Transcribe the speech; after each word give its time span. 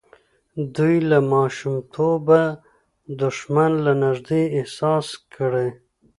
دوی 0.75 0.95
له 1.09 1.17
ماشومتوبه 1.33 2.41
دښمن 3.21 3.71
له 3.85 3.93
نږدې 4.03 4.41
احساس 4.57 5.07
کړی. 5.33 5.69